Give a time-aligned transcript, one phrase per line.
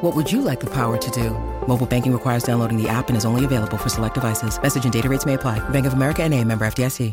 [0.00, 1.28] What would you like the power to do?
[1.66, 4.58] Mobile banking requires downloading the app and is only available for select devices.
[4.62, 5.58] Message and data rates may apply.
[5.68, 7.12] Bank of America and a member FDIC.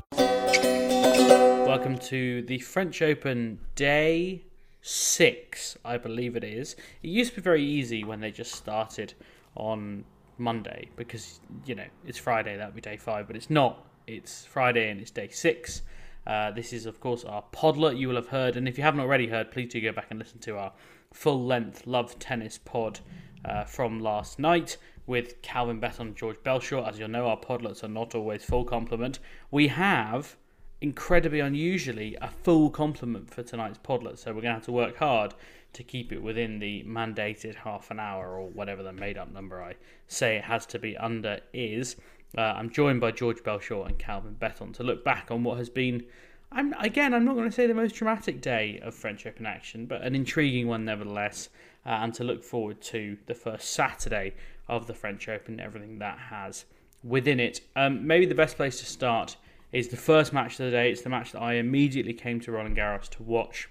[1.68, 4.46] Welcome to the French Open day
[4.82, 6.78] six, I believe it is.
[7.04, 9.14] It used to be very easy when they just started
[9.56, 10.06] on
[10.38, 13.86] Monday because, you know, it's Friday, that would be day five, but it's not.
[14.08, 15.82] It's Friday and it's day six.
[16.26, 18.56] Uh, this is, of course, our podlet you will have heard.
[18.56, 20.72] And if you haven't already heard, please do go back and listen to our
[21.18, 23.00] full length Love Tennis pod
[23.44, 26.88] uh, from last night with Calvin Betton and George Belshaw.
[26.88, 29.18] As you'll know, our podlets are not always full complement.
[29.50, 30.36] We have,
[30.80, 34.20] incredibly unusually, a full complement for tonight's podlet.
[34.20, 35.34] So we're going to have to work hard
[35.74, 39.62] to keep it within the mandated half an hour or whatever the made up number
[39.62, 39.74] I
[40.08, 41.96] say it has to be under is.
[42.38, 45.70] Uh, I'm joined by George Belshaw and Calvin Betton to look back on what has
[45.70, 46.06] been
[46.52, 47.14] I'm again.
[47.14, 50.16] I'm not going to say the most dramatic day of French Open action, but an
[50.16, 51.50] intriguing one nevertheless,
[51.86, 54.34] uh, and to look forward to the first Saturday
[54.68, 56.66] of the French Open, everything that has
[57.04, 57.62] within it.
[57.76, 59.38] Um, maybe the best place to start
[59.72, 60.92] is the first match of the day.
[60.92, 63.70] It's the match that I immediately came to Roland Garros to watch.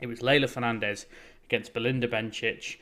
[0.00, 1.06] It was Leylah Fernandez
[1.44, 2.76] against Belinda Bencic.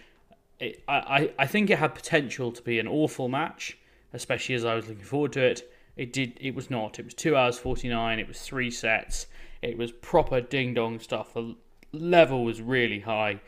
[0.60, 3.78] It, I, I think it had potential to be an awful match,
[4.12, 5.70] especially as I was looking forward to it.
[5.98, 6.38] It did.
[6.40, 6.98] It was not.
[6.98, 8.20] It was two hours forty nine.
[8.20, 9.26] It was three sets.
[9.60, 11.34] It was proper ding dong stuff.
[11.34, 11.56] The
[11.92, 13.40] level was really high.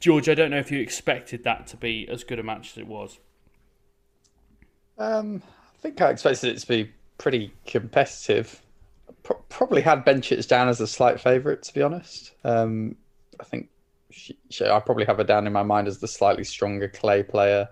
[0.00, 2.78] George, I don't know if you expected that to be as good a match as
[2.78, 3.20] it was.
[4.98, 8.60] Um, I think I expected it to be pretty competitive.
[9.22, 12.32] Pro- probably had Bencic down as a slight favourite, to be honest.
[12.42, 12.96] Um,
[13.40, 13.68] I think
[14.10, 17.22] she, she, I probably have her down in my mind as the slightly stronger clay
[17.22, 17.68] player,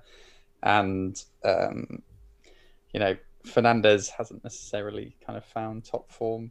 [0.62, 2.02] and um,
[2.92, 6.50] you know Fernandez hasn't necessarily kind of found top form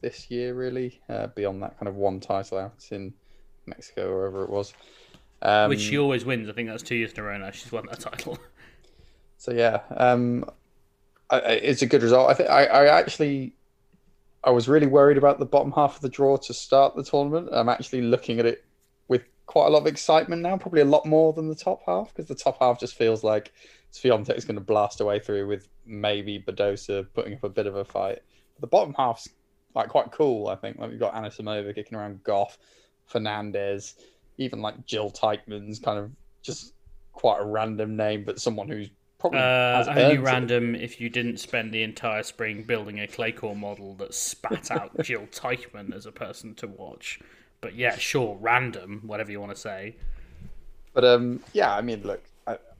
[0.00, 3.12] this year, really, uh, beyond that kind of one title out in
[3.66, 4.72] Mexico or wherever it was.
[5.42, 6.48] Um, Which she always wins.
[6.48, 7.50] I think that's two years in a row now.
[7.50, 8.38] She's won that title.
[9.38, 10.48] So yeah, um,
[11.28, 12.30] I, it's a good result.
[12.30, 13.54] I think I, I actually
[14.42, 17.48] I was really worried about the bottom half of the draw to start the tournament.
[17.52, 18.64] I'm actually looking at it
[19.08, 22.14] with quite a lot of excitement now, probably a lot more than the top half
[22.14, 23.52] because the top half just feels like
[23.96, 27.76] Swiatek is going to blast away through with maybe Badosa putting up a bit of
[27.76, 28.20] a fight.
[28.54, 29.28] But the bottom half's
[29.74, 30.48] like quite cool.
[30.48, 32.58] I think like we've got Anisimova kicking around Gauff,
[33.06, 33.94] Fernandez,
[34.38, 36.10] even like Jill Teichmann's kind of
[36.42, 36.74] just
[37.12, 40.82] quite a random name, but someone who's probably uh, only random it.
[40.82, 44.90] if you didn't spend the entire spring building a clay court model that spat out
[45.02, 47.20] Jill Teichmann as a person to watch.
[47.60, 49.96] But yeah, sure, random, whatever you want to say.
[50.92, 52.22] But um, yeah, I mean, look,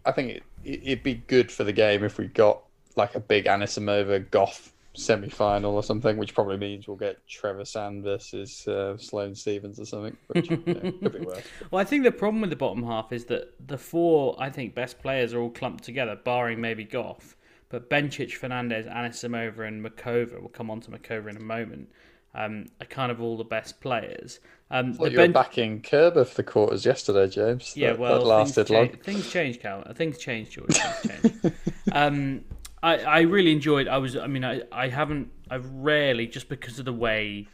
[0.07, 2.63] I, think it, it'd be good for the game if we got
[2.97, 8.03] like a big Anisimova Gauff semi final or something, which probably means we'll get Trevisan
[8.03, 11.45] versus uh, Sloane Stevens or something, which you know, could be worse.
[11.71, 14.75] well, I think the problem with the bottom half is that the four, I think,
[14.75, 17.35] best players are all clumped together, barring maybe Gauff.
[17.69, 21.91] But Bencic, Fernandez, Anisimova, and Muchova, we'll come on to Muchova in a moment,
[22.35, 24.41] um, are kind of all the best players.
[24.71, 27.77] Um, well, you ben- were backing Kerber for the quarters yesterday, James.
[27.77, 28.89] Yeah, that, well, that lasted things long.
[28.89, 29.85] Change, things change, Cal.
[29.95, 30.77] Things change, George.
[30.77, 31.55] Things change.
[31.93, 32.45] um,
[32.83, 33.87] I, I really enjoyed.
[33.87, 34.17] I was.
[34.17, 35.31] I mean, I, I haven't.
[35.51, 37.47] I've rarely just because of the way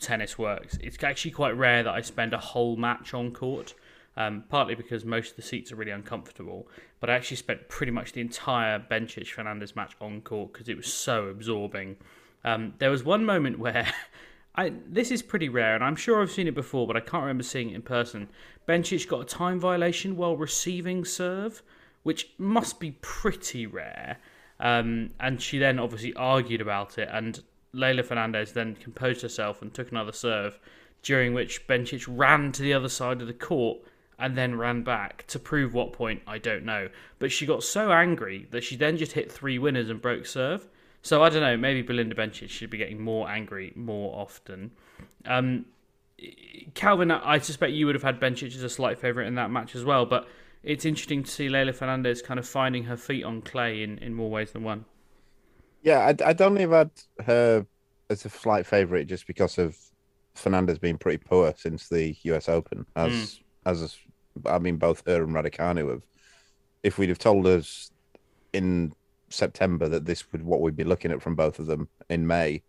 [0.00, 0.76] tennis works.
[0.82, 3.74] It's actually quite rare that I spend a whole match on court.
[4.16, 6.68] Um, partly because most of the seats are really uncomfortable,
[6.98, 10.76] but I actually spent pretty much the entire Bencic Fernandez match on court because it
[10.76, 11.96] was so absorbing.
[12.44, 13.86] Um, there was one moment where
[14.54, 17.22] I this is pretty rare, and I'm sure I've seen it before, but I can't
[17.22, 18.28] remember seeing it in person.
[18.68, 21.62] Bencic got a time violation while receiving serve,
[22.02, 24.18] which must be pretty rare.
[24.58, 27.42] Um, and she then obviously argued about it, and
[27.74, 30.58] Leylah Fernandez then composed herself and took another serve,
[31.02, 33.78] during which Bencic ran to the other side of the court
[34.18, 35.24] and then ran back.
[35.28, 36.90] To prove what point, I don't know.
[37.18, 40.68] But she got so angry that she then just hit three winners and broke serve.
[41.02, 44.72] So I don't know, maybe Belinda Bencic should be getting more angry more often.
[45.24, 45.64] Um,
[46.74, 49.74] Calvin, I suspect you would have had Bencic as a slight favourite in that match
[49.74, 50.28] as well, but
[50.62, 54.14] it's interesting to see Leylah Fernandez kind of finding her feet on clay in, in
[54.14, 54.84] more ways than one.
[55.82, 56.90] Yeah, I, I don't have had
[57.24, 57.66] her
[58.10, 59.78] as a slight favourite just because of
[60.34, 62.84] Fernandez being pretty poor since the US Open.
[62.96, 63.40] As mm.
[63.64, 63.98] as
[64.46, 66.02] I mean, both her and Raducanu have.
[66.82, 67.90] If we'd have told us
[68.52, 68.92] in
[69.30, 72.62] September that this would what we'd be looking at from both of them in May,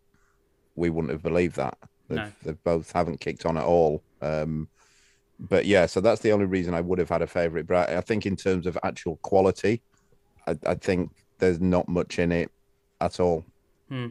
[0.75, 1.77] we wouldn't have believed that.
[2.07, 2.31] They've, no.
[2.43, 4.03] they both haven't kicked on at all.
[4.21, 4.67] Um,
[5.39, 7.67] but yeah, so that's the only reason I would have had a favourite.
[7.67, 9.81] But I, I think in terms of actual quality,
[10.47, 12.51] I, I think there's not much in it
[12.99, 13.43] at all.
[13.89, 14.07] Hmm.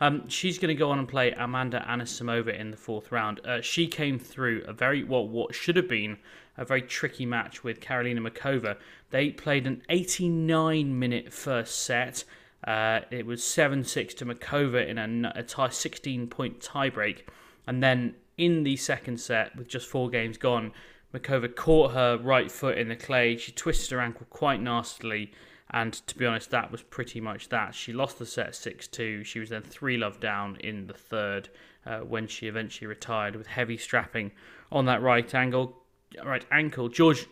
[0.00, 3.40] Um, she's going to go on and play Amanda Anisimova in the fourth round.
[3.44, 6.18] Uh, she came through a very what what should have been
[6.56, 8.76] a very tricky match with Karolina Muchova.
[9.10, 12.24] They played an 89 minute first set.
[12.64, 17.22] Uh, it was 7 6 to Muchova in a, a tie, 16 point tiebreak.
[17.66, 20.72] And then in the second set, with just four games gone,
[21.14, 23.36] Muchova caught her right foot in the clay.
[23.36, 25.32] She twisted her ankle quite nastily.
[25.70, 27.74] And to be honest, that was pretty much that.
[27.74, 29.24] She lost the set 6 2.
[29.24, 31.48] She was then 3 love down in the third
[31.86, 34.32] uh, when she eventually retired with heavy strapping
[34.70, 35.81] on that right angle.
[36.24, 36.88] Right ankle.
[36.88, 37.26] George,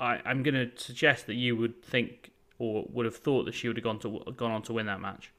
[0.00, 3.68] I, am going to suggest that you would think or would have thought that she
[3.68, 5.32] would have gone to gone on to win that match.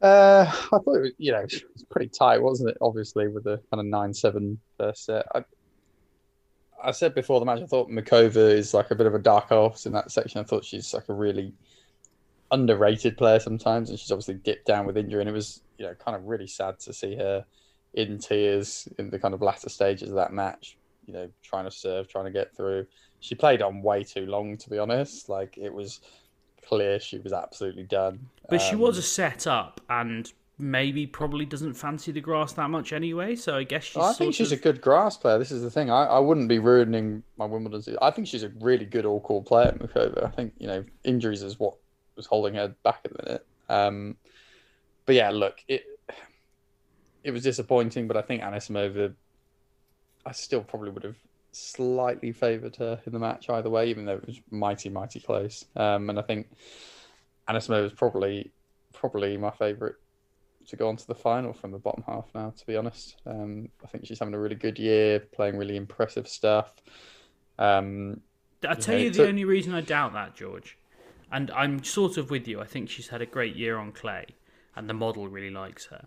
[0.00, 2.76] Uh, I thought it was, you know, it was pretty tight, wasn't it?
[2.80, 5.26] Obviously, with the kind of 9 7 first set.
[5.34, 5.44] I,
[6.82, 9.48] I said before the match, I thought Muchova is like a bit of a dark
[9.48, 10.40] horse in that section.
[10.40, 11.54] I thought she's like a really
[12.50, 15.20] underrated player sometimes, and she's obviously dipped down with injury.
[15.20, 17.44] And it was, you know, kind of really sad to see her
[17.94, 20.76] in tears in the kind of latter stages of that match.
[21.06, 22.86] You know, trying to serve, trying to get through.
[23.20, 25.28] She played on way too long, to be honest.
[25.28, 26.00] Like it was
[26.66, 28.26] clear she was absolutely done.
[28.48, 32.70] But um, she was a set up, and maybe probably doesn't fancy the grass that
[32.70, 33.36] much anyway.
[33.36, 34.02] So I guess she's.
[34.02, 34.60] I think she's of...
[34.60, 35.38] a good grass player.
[35.38, 35.90] This is the thing.
[35.90, 37.82] I, I wouldn't be ruining my Wimbledon.
[37.82, 37.98] Season.
[38.00, 40.24] I think she's a really good all court player, Muchova.
[40.24, 41.74] I think you know injuries is what
[42.16, 43.46] was holding her back at the minute.
[43.68, 44.16] Um,
[45.06, 45.84] but yeah, look, it
[47.24, 49.14] it was disappointing, but I think Anisimova,
[50.24, 51.16] I still probably would have
[51.52, 55.64] slightly favoured her in the match either way, even though it was mighty, mighty close.
[55.74, 56.48] Um, and I think
[57.48, 58.52] Anisimova is probably
[58.92, 59.94] probably my favourite
[60.66, 63.16] to go on to the final from the bottom half now, to be honest.
[63.26, 66.72] Um, I think she's having a really good year, playing really impressive stuff.
[67.58, 68.20] Um,
[68.66, 70.78] I tell you, know, you the only reason I doubt that, George,
[71.30, 72.60] and I'm sort of with you.
[72.60, 74.26] I think she's had a great year on clay,
[74.74, 76.06] and the model really likes her.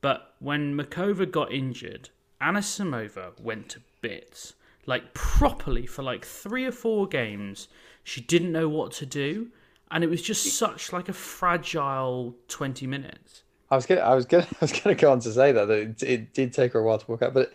[0.00, 2.08] But when Muchova got injured,
[2.40, 4.54] Anisimova went to bits,
[4.86, 7.68] like properly for like three or four games.
[8.02, 9.48] She didn't know what to do,
[9.90, 13.42] and it was just such like a fragile twenty minutes.
[13.70, 15.78] I was gonna, I was gonna, I was gonna go on to say that, that
[15.78, 17.52] it, it, did take her a while to work out, but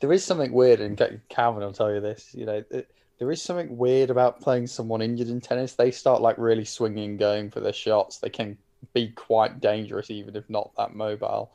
[0.00, 2.34] there is something weird, and Calvin will tell you this.
[2.34, 5.74] You know, it, there is something weird about playing someone injured in tennis.
[5.74, 8.18] They start like really swinging, going for their shots.
[8.18, 8.58] They can
[8.92, 11.52] be quite dangerous, even if not that mobile.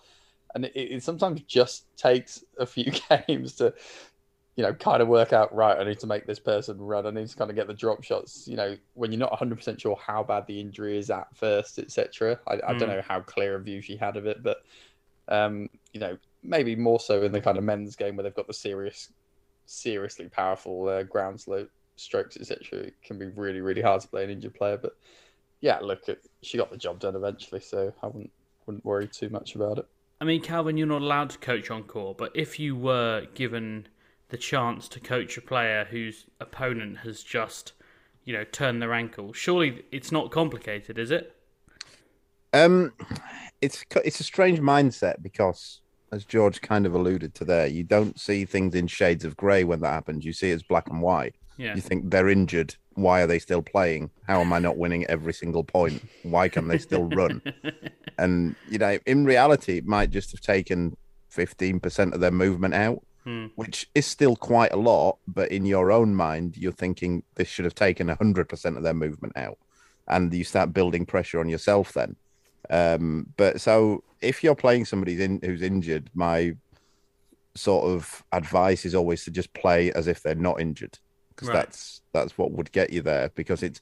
[0.55, 2.91] And it, it sometimes just takes a few
[3.27, 3.73] games to
[4.57, 7.05] you know, kind of work out, right, I need to make this person run.
[7.05, 9.79] I need to kind of get the drop shots, you know, when you're not 100%
[9.79, 12.39] sure how bad the injury is at first, etc.
[12.47, 12.63] I, mm.
[12.63, 12.95] I, don't hmm.
[12.95, 14.63] know how clear a view she had of it, but,
[15.27, 18.47] um, you know, maybe more so in the kind of men's game where they've got
[18.47, 19.11] the serious,
[19.67, 22.79] seriously powerful uh, ground slope strokes, etc.
[22.79, 24.77] It can be really, really hard to play an injured player.
[24.77, 24.97] But
[25.61, 26.09] yeah, look,
[26.41, 28.31] she got the job done eventually, so I wouldn't,
[28.65, 29.87] wouldn't worry too much about it.
[30.19, 33.87] I mean, Calvin, you're not allowed to coach on court, but if you were given
[34.29, 37.73] the chance to coach a player whose opponent has just,
[38.25, 39.33] you know, turned their ankle.
[39.33, 41.33] Surely it's not complicated, is it?
[42.53, 42.93] Um,
[43.61, 48.19] it's it's a strange mindset because, as George kind of alluded to there, you don't
[48.19, 50.25] see things in shades of grey when that happens.
[50.25, 51.35] You see it as black and white.
[51.57, 51.75] Yeah.
[51.75, 52.75] You think they're injured.
[52.93, 54.11] Why are they still playing?
[54.27, 56.03] How am I not winning every single point?
[56.23, 57.41] Why can they still run?
[58.17, 60.95] and you know, in reality, it might just have taken
[61.29, 63.03] fifteen percent of their movement out
[63.55, 65.17] which is still quite a lot.
[65.27, 69.33] But in your own mind, you're thinking this should have taken 100% of their movement
[69.35, 69.57] out.
[70.07, 72.15] And you start building pressure on yourself then.
[72.69, 76.55] Um, but so if you're playing somebody in, who's injured, my
[77.55, 80.97] sort of advice is always to just play as if they're not injured
[81.37, 81.55] because Right.
[81.55, 83.79] that's that's what would get you there because it's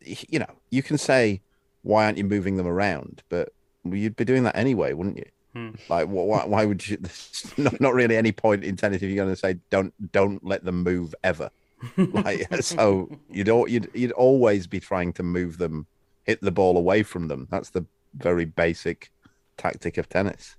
[0.00, 1.40] you know you can say
[1.82, 3.22] why aren't you moving them around?
[3.28, 3.52] But
[3.84, 5.26] you'd be doing that anyway wouldn't you?
[5.52, 5.70] Hmm.
[5.88, 6.98] like why, why would you
[7.56, 10.64] not, not really any point in tennis if you're going to say don't don't let
[10.64, 11.50] them move ever.
[11.96, 15.86] Like so you'd, al- you'd you'd always be trying to move them
[16.24, 17.46] hit the ball away from them.
[17.50, 17.84] That's the
[18.16, 19.10] very basic
[19.58, 20.56] tactic of tennis.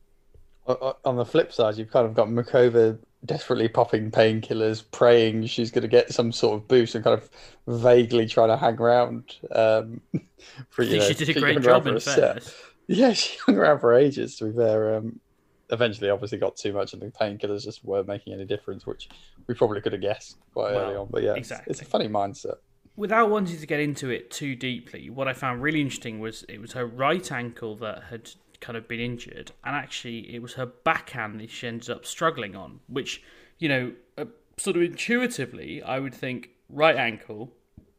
[0.67, 5.45] O- o- On the flip side, you've kind of got Muchova desperately popping painkillers, praying
[5.47, 7.29] she's going to get some sort of boost, and kind of
[7.67, 9.35] vaguely trying to hang around.
[9.51, 10.01] Um,
[10.69, 12.55] for, I think know, she did a great job in fairness.
[12.87, 14.37] Yeah, she hung around for ages.
[14.37, 15.19] To be fair, um,
[15.69, 19.09] eventually, obviously, got too much, and the painkillers just weren't making any difference, which
[19.47, 21.07] we probably could have guessed quite early on.
[21.09, 22.55] But yeah, it's- it's, a funny mindset.
[22.97, 26.61] Without wanting to get into it too deeply, what I found really interesting was it
[26.61, 28.31] was her right ankle that had
[28.65, 32.55] kind of been injured, and actually it was her backhand that she ended up struggling
[32.55, 33.21] on, which,
[33.59, 34.25] you know, uh,
[34.57, 37.53] sort of intuitively, I would think right ankle,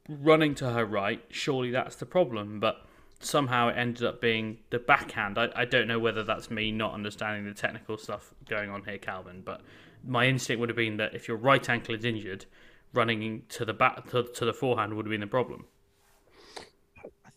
[0.09, 2.85] running to her right, surely that's the problem, but
[3.21, 5.39] somehow it ended up being the backhand.
[5.39, 8.99] I, I don't know whether that's me not understanding the technical stuff going on here,
[8.99, 9.61] Calvin, but
[10.05, 12.45] my instinct would have been that if your right ankle is injured,
[12.93, 15.67] running to the back to, to the forehand would have been the problem.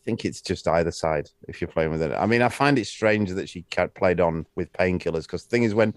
[0.02, 2.14] I think it's just either side if you're playing with it.
[2.14, 3.66] I mean, I find it strange that she
[3.96, 5.94] played on with painkillers because the thing is, when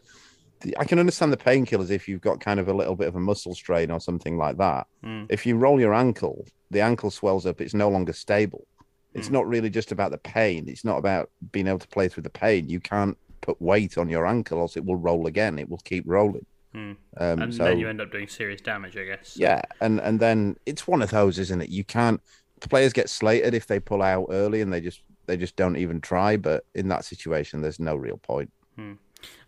[0.79, 3.21] I can understand the painkillers if you've got kind of a little bit of a
[3.21, 4.87] muscle strain or something like that.
[5.03, 5.25] Hmm.
[5.29, 8.67] If you roll your ankle, the ankle swells up, it's no longer stable.
[9.15, 9.35] It's hmm.
[9.35, 12.31] not really just about the pain, it's not about being able to play through the
[12.31, 12.69] pain.
[12.69, 16.05] You can't put weight on your ankle, else it will roll again, it will keep
[16.07, 16.47] rolling.
[16.73, 16.93] Hmm.
[17.19, 19.37] Um, And so, then you end up doing serious damage, I guess.
[19.37, 21.69] yeah, and and then it's one of those, isn't it?
[21.69, 22.21] You can't.
[22.69, 26.01] Players get slated if they pull out early and they just they just don't even
[26.01, 26.37] try.
[26.37, 28.51] But in that situation, there's no real point.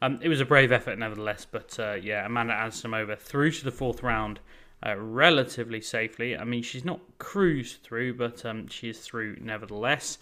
[0.02, 1.46] Um, it was a brave effort, nevertheless.
[1.50, 4.40] But uh, yeah, Amanda Anisimova through to the fourth round
[4.84, 6.36] uh, relatively safely.
[6.36, 10.18] I mean, she's not cruised through, but um, she is through nevertheless.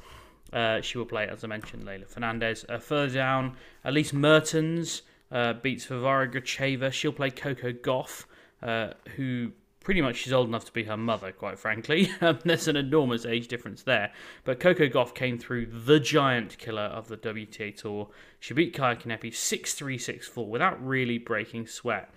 [0.53, 2.65] Uh, she will play, as I mentioned, Leylah Fernandez.
[2.69, 6.93] Uh, further down, Elise Mertens uh, beats Varvara Gracheva.
[6.93, 8.27] She'll play Coco Gauff,
[8.63, 9.53] uh, who
[9.83, 12.11] pretty much she's old enough to be her mother, quite frankly.
[12.21, 14.13] Um, There's an enormous age difference there.
[14.45, 18.09] But Coco Gauff came through the giant killer of the WTA Tour.
[18.39, 22.11] She beat Kaia Kanepi 6 3 6 4 without really breaking sweat.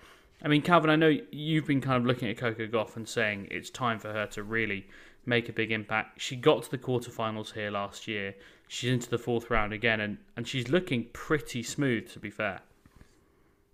[0.44, 3.48] I mean, Calvin, I know you've been kind of looking at Coco Gauff and saying
[3.50, 4.86] it's time for her to really
[5.24, 6.20] make a big impact.
[6.20, 8.34] She got to the quarterfinals here last year.
[8.68, 12.60] She's into the fourth round again, and, and she's looking pretty smooth, to be fair.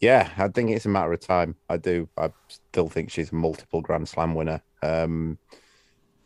[0.03, 1.55] Yeah, I think it's a matter of time.
[1.69, 2.09] I do.
[2.19, 4.61] I still think she's a multiple Grand Slam winner.
[4.83, 5.39] Um,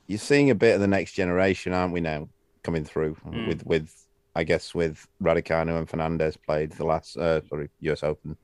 [0.07, 2.31] you're seeing a bit of the next generation, aren't we now,
[2.63, 7.69] coming through with with I guess with Raducanu and Fernandez played the last uh, sorry
[7.81, 8.39] US Open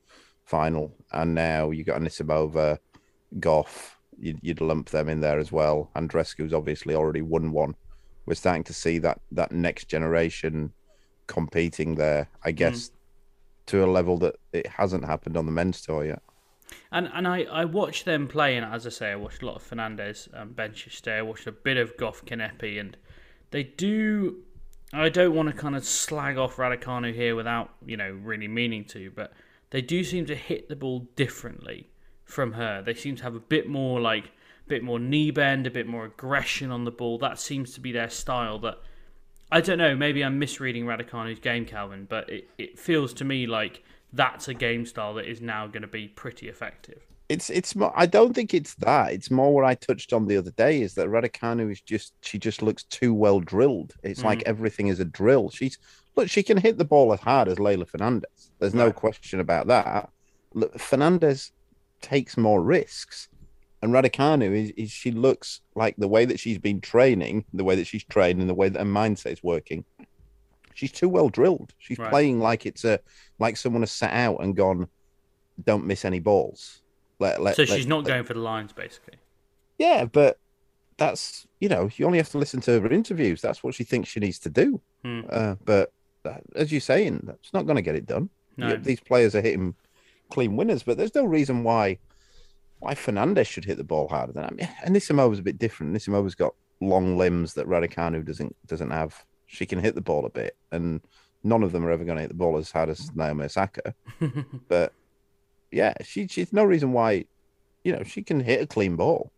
[0.44, 2.78] final, and now you got Anisimova,
[3.40, 3.92] Gauff.
[4.18, 5.90] You'd, you'd lump them in there as well.
[5.96, 7.74] Andreescu's obviously already won one.
[8.26, 10.74] We're starting to see that that next generation
[11.26, 12.28] competing there.
[12.44, 12.90] I guess
[13.72, 16.22] to a level that it hasn't happened on the men's tour yet.
[16.90, 18.62] And and I, I watched them playing.
[18.64, 21.14] as I say, I watched a lot of Fernandez and benches stay.
[21.14, 22.96] I watched a bit of Gauff Kanepi, and
[23.50, 24.42] they do.
[24.92, 28.84] I don't want to kind of slag off Raducanu here without you know really meaning
[28.86, 29.32] to, but
[29.70, 31.88] they do seem to hit the ball differently
[32.24, 32.82] from her.
[32.82, 35.86] They seem to have a bit more like a bit more knee bend, a bit
[35.86, 37.16] more aggression on the ball.
[37.16, 38.58] That seems to be their style.
[38.58, 38.80] That
[39.52, 39.94] I don't know.
[39.94, 44.54] Maybe I'm misreading Raducanu's game, Calvin, but it, it feels to me like that's a
[44.54, 47.06] game style that is now going to be pretty effective.
[47.28, 49.12] It's it's more, I don't think it's that.
[49.12, 52.38] It's more what I touched on the other day is that Raducanu is just she
[52.38, 53.94] just looks too well drilled.
[54.02, 54.46] It's like mm.
[54.46, 55.50] everything is a drill.
[55.50, 55.78] She's
[56.16, 58.50] look she can hit the ball as hard as Leylah Fernandez.
[58.58, 60.08] There's no question about that.
[60.54, 61.52] Look, Fernandez
[62.00, 63.28] takes more risks.
[63.82, 67.74] And Raducanu is, is she looks like the way that she's been training, the way
[67.76, 69.84] that she's trained, and the way that her mindset is working.
[70.74, 71.74] She's too well drilled.
[71.78, 72.10] She's Right.
[72.10, 73.00] playing like it's a
[73.38, 74.88] like someone has sat out and gone,
[75.64, 76.80] don't miss any balls.
[77.18, 79.14] Let, let, So let- she's not going for the lines, basically.
[79.78, 80.38] Yeah, but
[80.96, 83.40] that's you know you only have to listen to her interviews.
[83.42, 84.80] That's what she thinks she needs to do.
[85.04, 85.20] Hmm.
[85.28, 88.30] Uh, but that, as you're saying, that's not going to get it done.
[88.56, 88.76] No.
[88.76, 89.74] These players are hitting
[90.30, 91.98] clean winners, but there's no reason why
[92.82, 94.68] why Fernandez should hit the ball harder than I mean.
[94.84, 95.94] Anisimova's a bit different.
[95.94, 99.24] Anisimova's got long limbs that Raducanu doesn't doesn't have.
[99.46, 101.00] She can hit the ball a bit, and
[101.44, 103.94] none of them are ever going to hit the ball as hard as Naomi Osaka.
[104.68, 104.92] but
[105.70, 107.24] yeah, she she's no reason why,
[107.84, 109.30] you know, she can hit a clean ball.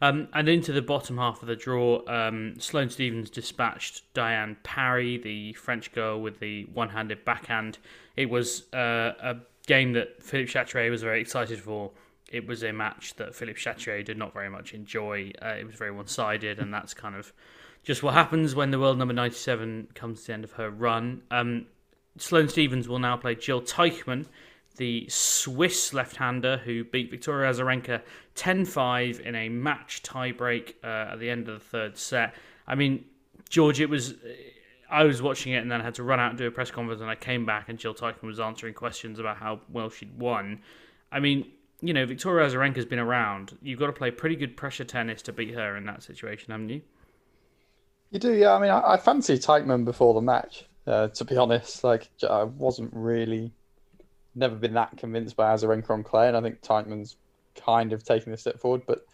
[0.00, 5.16] Um, and into the bottom half of the draw, um, Sloane Stevens dispatched Diane Parry,
[5.16, 7.78] the French girl with the one-handed backhand.
[8.16, 11.90] It was uh, a game that Philippe Chatrier was very excited for.
[12.28, 15.32] It was a match that Philippe Chatrier did not very much enjoy.
[15.40, 17.32] Uh, it was very one-sided, and that's kind of
[17.82, 21.22] just what happens when the world number 97 comes to the end of her run.
[21.30, 21.66] Um,
[22.18, 24.26] Sloane Stevens will now play Jill Teichmann,
[24.76, 28.02] the Swiss left-hander who beat Victoria Azarenka
[28.36, 32.34] 10-5 in a match tiebreak uh, at the end of the third set.
[32.66, 33.04] I mean,
[33.48, 34.14] George, it was.
[34.90, 36.70] I was watching it and then I had to run out and do a press
[36.70, 40.18] conference, and I came back and Jill Teichmann was answering questions about how well she'd
[40.18, 40.60] won.
[41.12, 43.56] I mean, you know, Victoria Azarenka's been around.
[43.62, 46.70] You've got to play pretty good pressure tennis to beat her in that situation, haven't
[46.70, 46.82] you?
[48.10, 48.54] You do, yeah.
[48.54, 50.64] I mean, I, I fancy Teichmann before the match.
[50.86, 53.52] Uh, to be honest, like I wasn't really,
[54.34, 57.16] never been that convinced by Azarenka on clay, and I think Teichmann's
[57.54, 58.82] kind of taking a step forward.
[58.86, 59.06] But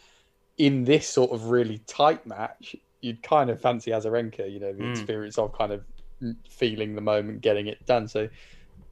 [0.57, 4.51] in this sort of really tight match, you'd kind of fancy Azarenka.
[4.51, 5.83] You know, the experience of kind of
[6.49, 8.09] feeling the moment, getting it done.
[8.09, 8.29] So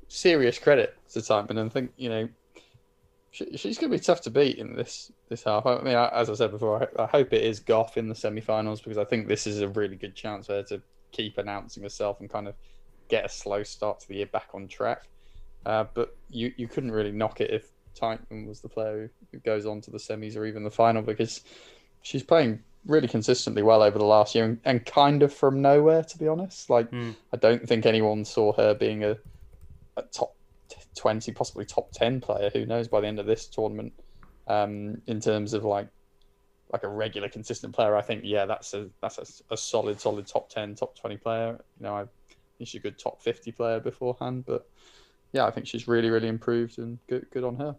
[0.08, 2.28] serious credit to Teichmann, and I think you know
[3.32, 5.66] she, she's going to be tough to beat in this this half.
[5.66, 8.14] I mean, I, as I said before, I, I hope it is Gauff in the
[8.14, 11.82] semi-finals because I think this is a really good chance for her to keep announcing
[11.82, 12.54] herself and kind of
[13.08, 15.08] get a slow start to the year back on track.
[15.64, 19.64] Uh, but you you couldn't really knock it if Teichmann was the player who goes
[19.64, 21.42] on to the semis or even the final because
[22.02, 26.02] she's playing really consistently well over the last year and, and kind of from nowhere
[26.02, 26.68] to be honest.
[26.68, 26.92] Like
[27.32, 29.16] I don't think anyone saw her being a,
[29.96, 30.34] a top
[30.94, 33.92] 20, possibly top 10 player, who knows, by the end of this tournament.
[34.48, 35.88] Um, in terms of like
[36.72, 40.26] like a regular, consistent player, I think yeah, that's a that's a, a solid, solid
[40.26, 41.58] top 10, top 20 player.
[41.78, 42.04] You know, I
[42.58, 44.68] think she's a good top 50 player beforehand, but
[45.32, 47.76] yeah, I think she's really, really improved and good, good on her.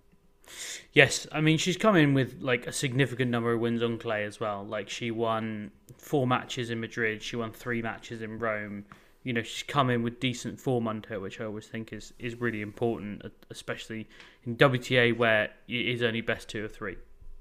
[0.91, 4.25] Yes, I mean she's come in with like a significant number of wins on clay
[4.25, 4.65] as well.
[4.65, 8.85] Like she won four matches in Madrid, she won three matches in Rome.
[9.23, 12.13] You know, she's come in with decent form under her, which I always think is
[12.19, 14.07] is really important, especially
[14.45, 16.97] in WTA where it is only best two or three.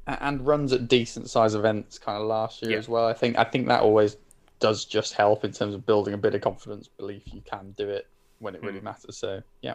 [0.07, 2.79] And runs at decent size events kind of last year Yeah.
[2.79, 3.07] as well.
[3.07, 4.17] I think I think that always
[4.61, 7.89] does just help in terms of building a bit of confidence, belief you can do
[7.89, 8.07] it
[8.39, 9.17] when it really matters.
[9.17, 9.75] So yeah.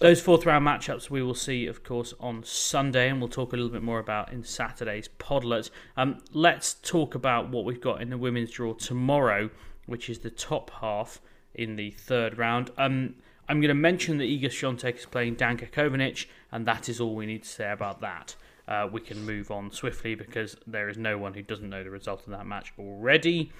[0.00, 3.56] Those fourth round matchups we will see, of course, on Sunday, and we'll talk a
[3.56, 5.70] little bit more about in Saturday's podlet.
[5.96, 9.50] Um, let's talk about what we've got in the women's draw tomorrow,
[9.88, 11.20] which is the top half
[11.54, 12.70] in the third round.
[12.78, 13.14] Um,
[13.48, 17.14] I'm going to mention that Iga Swiatek is playing Danka Kovinic, and that is all
[17.14, 18.36] we need to say about that.
[18.68, 21.90] Uh, we can move on swiftly because there is no one who doesn't know the
[21.90, 23.50] result of that match already.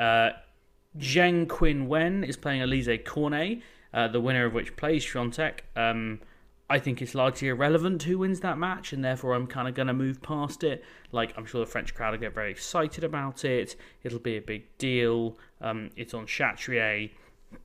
[0.00, 0.30] Uh,
[0.98, 3.60] Zheng Qin Wen is playing Alizé Cornet,
[3.92, 5.60] uh, the winner of which plays Swiatek.
[5.76, 6.20] Um,
[6.74, 9.86] I think it's largely irrelevant who wins that match, and therefore I'm kind of going
[9.86, 10.82] to move past it.
[11.12, 13.76] Like, I'm sure the French crowd will get very excited about it.
[14.02, 15.38] It'll be a big deal.
[15.60, 17.12] Um, it's on Chatrier.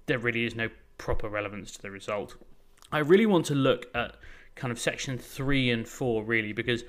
[0.06, 0.70] There really is no
[1.00, 2.36] proper relevance to the result.
[2.92, 4.16] I really want to look at
[4.54, 6.84] kind of section three and four, really, because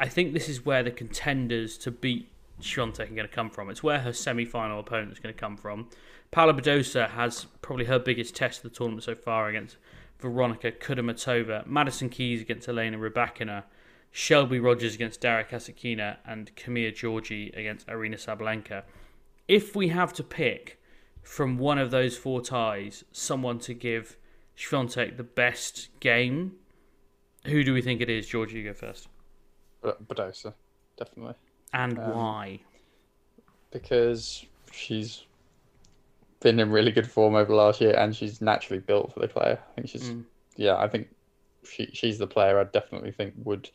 [0.00, 3.68] I think this is where the contenders to beat Swiatek are going to come from.
[3.68, 5.90] It's where her semi-final opponent is going to come from.
[6.30, 9.76] Paula Badosa has probably her biggest test of the tournament so far against
[10.18, 13.64] Veronika Kudermetova, Madison Keys against Elena Rybakina,
[14.10, 18.82] Shelby Rogers against Daria Kasatkina, and Camila Giorgi against Aryna Sabalenka.
[19.46, 20.80] If we have to pick
[21.22, 24.16] from one of those four ties someone to give
[24.56, 26.52] Swiatek the best game,
[27.44, 28.26] who do we think it is?
[28.26, 29.08] Georgie, you go first.
[29.84, 30.54] Uh, but Badosa,
[30.96, 31.34] definitely.
[31.72, 32.60] And um, why?
[33.78, 35.24] because she's
[36.40, 39.28] been in really good form over the last year and she's naturally built for the
[39.28, 39.58] player.
[39.70, 40.24] I think she's mm.
[40.56, 41.08] yeah, I think
[41.64, 43.70] she she's the player I definitely think would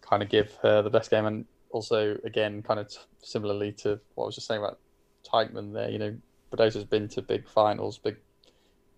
[0.00, 3.98] kind of give her the best game and also again kind of t- similarly to
[4.14, 4.78] what I was just saying about
[5.24, 6.16] Teichmann there, you know,
[6.52, 8.16] Badosa's been to big finals, big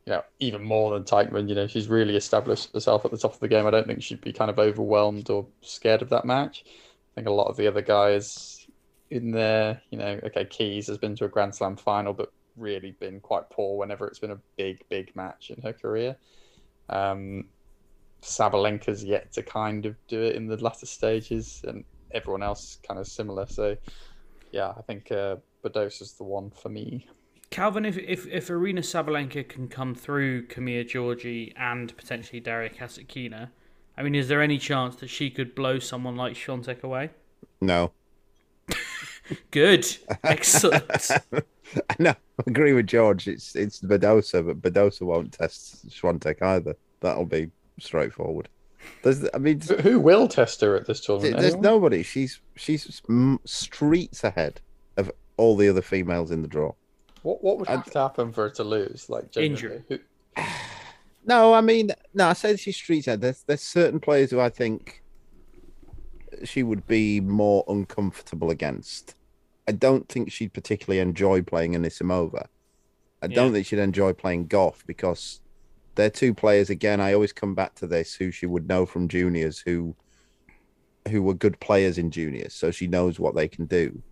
[0.08, 3.34] you know, even more than Teichmann, you know, she's really established herself at the top
[3.34, 3.66] of the game.
[3.66, 6.64] I don't think she'd be kind of overwhelmed or scared of that match.
[6.66, 8.66] I think a lot of the other guys
[9.10, 12.92] in there, you know, okay, Keys has been to a Grand Slam final, but really
[12.92, 16.16] been quite poor whenever it's been a big, big match in her career.
[16.88, 17.46] Um,
[18.22, 22.98] Sabalenka's yet to kind of do it in the latter stages, and everyone else kind
[22.98, 23.46] of similar.
[23.46, 23.76] So,
[24.50, 27.06] yeah, I think uh, Badosa's the one for me.
[27.50, 33.50] Calvin, if, if if Aryna Sabalenka can come through Camila Giorgi and potentially Daria Kasatkina,
[33.96, 37.10] I mean, is there any chance that she could blow someone like Swiatek away?
[37.60, 37.92] No,
[39.50, 39.86] Good,
[40.24, 41.10] excellent.
[41.98, 42.14] no, I
[42.46, 43.28] agree with George.
[43.28, 46.74] It's it's Badosa, but Badosa won't test Swiatek either.
[47.00, 48.48] That'll be straightforward.
[49.02, 51.34] There's, I mean, Who- Who will test her at this tournament?
[51.36, 51.62] there's Anyone?
[51.62, 52.02] nobody.
[52.02, 53.02] She's she's
[53.44, 54.60] streets ahead
[54.96, 56.72] of all the other females in the draw.
[57.22, 59.08] What what would have to happen for her to lose?
[59.10, 59.82] Like Injury.
[59.88, 59.98] Who-
[61.26, 63.20] No, I mean, no, I said she's streets ahead.
[63.20, 65.02] There's there's certain players who I think
[66.44, 69.14] she would be more uncomfortable against.
[69.68, 72.46] I don't think she'd particularly enjoy playing Anisimova.
[73.20, 75.40] I don't think she'd enjoy playing Gauff because
[75.94, 76.70] they're two players.
[76.70, 79.94] Again, I always come back to this: who she would know from juniors, who
[81.08, 84.02] who were good players in juniors, so she knows what they can do.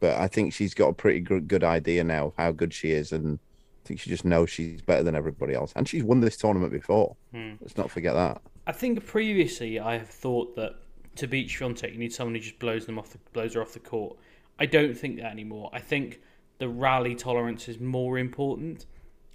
[0.00, 2.90] But I think she's got a pretty good, good idea now of how good she
[2.90, 3.38] is, and
[3.84, 5.72] I think she just knows she's better than everybody else.
[5.76, 7.16] And she's won this tournament before.
[7.32, 7.54] Hmm.
[7.62, 8.42] Let's not forget that.
[8.66, 10.74] I think previously I have thought that
[11.14, 13.72] to beat Swiatek you need someone who just blows them off the blows her off
[13.72, 14.18] the court.
[14.58, 15.70] I don't think that anymore.
[15.72, 16.20] I think
[16.58, 18.86] the rally tolerance is more important.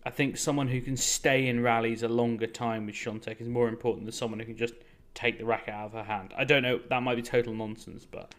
[0.04, 3.68] I think someone who can stay in rallies a longer time with Swiatek is more
[3.68, 4.74] important than someone who can just
[5.14, 6.34] take the racket out of her hand.
[6.36, 6.80] I don't know.
[6.90, 8.34] That might be total nonsense, but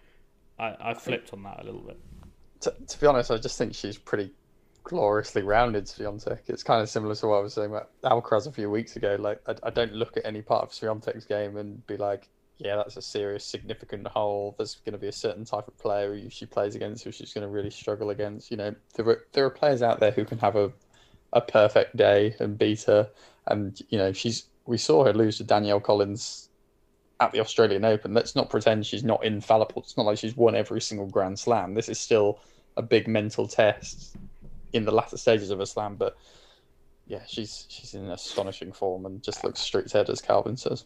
[0.58, 1.98] I, I flipped on that a little bit.
[2.62, 4.32] to, to be honest, I just think she's pretty
[4.82, 6.40] gloriously rounded, Swiatek.
[6.48, 9.16] It's kind of similar to what I was saying about Alcaraz a few weeks ago.
[9.18, 12.28] Like, I, I don't look at any part of Swiatek's game and be like,
[12.64, 14.54] yeah, that's a serious, significant hole.
[14.56, 17.32] There's going to be a certain type of player who she plays against who she's
[17.32, 18.50] going to really struggle against.
[18.50, 20.72] You know, there are, there are players out there who can have a,
[21.32, 23.10] a perfect day and beat her.
[23.48, 26.48] And, you know, she's we saw her lose to Danielle Collins
[27.18, 28.14] at the Australian Open.
[28.14, 29.82] Let's not pretend she's not infallible.
[29.82, 31.74] It's not like she's won every single Grand Slam.
[31.74, 32.38] This is still
[32.76, 34.16] a big mental test
[34.72, 35.96] in the latter stages of a slam.
[35.96, 36.16] But
[37.06, 40.84] yeah, she's she's in astonishing form and just looks straight ahead, as Calvin says.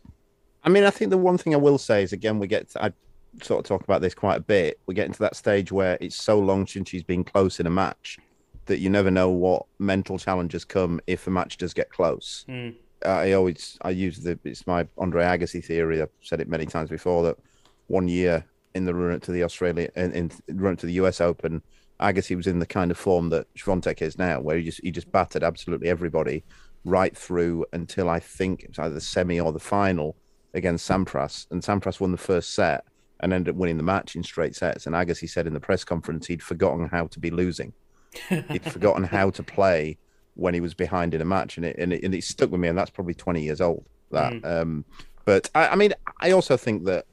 [0.66, 2.84] I mean, I think the one thing I will say is again, we get to,
[2.84, 2.92] I
[3.40, 4.80] sort of talk about this quite a bit.
[4.86, 7.70] We get into that stage where it's so long since she's been close in a
[7.70, 8.18] match
[8.66, 12.44] that you never know what mental challenges come if a match does get close.
[12.48, 12.70] Hmm.
[13.04, 16.02] I always I use the it's my Andre Agassi theory.
[16.02, 17.38] I've said it many times before that
[17.86, 20.94] one year in the run up to the Australia in, in run up to the
[20.94, 21.62] US Open,
[22.00, 24.90] Agassi was in the kind of form that Swiatek is now, where he just he
[24.90, 26.42] just battered absolutely everybody
[26.84, 30.16] right through until I think it was either the semi or the final
[30.56, 32.84] against Sampras, and Sampras won the first set
[33.20, 34.86] and ended up winning the match in straight sets.
[34.86, 37.72] And Agassi said in the press conference he'd forgotten how to be losing.
[38.28, 39.98] He'd forgotten how to play
[40.34, 42.60] when he was behind in a match, and it and it, and it stuck with
[42.60, 42.68] me.
[42.68, 43.84] And that's probably twenty years old.
[44.10, 44.86] That, um,
[45.26, 45.92] but I, I mean,
[46.22, 47.04] I also think that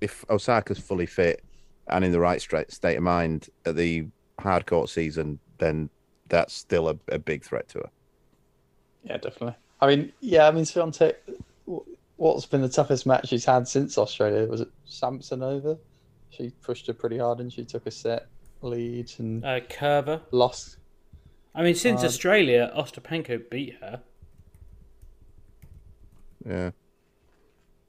[0.00, 1.42] if Osaka's fully fit
[1.88, 4.06] and in the right straight state of mind at the
[4.38, 5.90] hard court season, then
[6.28, 7.90] that's still a, a big threat to her.
[9.02, 9.56] Yeah, definitely.
[9.80, 11.14] I mean, yeah, I mean, Swiatek,
[12.16, 14.46] what's been the toughest match she's had since Australia?
[14.46, 15.78] Was it Samsonova?
[16.30, 18.26] She pushed her pretty hard and she took a set
[18.62, 20.20] lead and Uh, Kerber.
[20.30, 20.78] lost.
[21.54, 24.02] I mean, since Uh, Australia, Ostapenko beat her.
[26.46, 26.70] Yeah.